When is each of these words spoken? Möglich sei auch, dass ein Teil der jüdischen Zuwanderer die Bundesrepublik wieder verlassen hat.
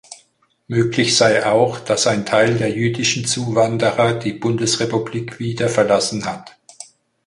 Möglich 0.67 1.15
sei 1.15 1.45
auch, 1.45 1.77
dass 1.79 2.07
ein 2.07 2.25
Teil 2.25 2.57
der 2.57 2.71
jüdischen 2.71 3.23
Zuwanderer 3.23 4.15
die 4.15 4.33
Bundesrepublik 4.33 5.37
wieder 5.37 5.69
verlassen 5.69 6.25
hat. 6.25 6.57